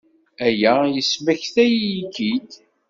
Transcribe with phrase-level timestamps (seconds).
[0.47, 2.51] Aya yesmektay-iyi-k-id.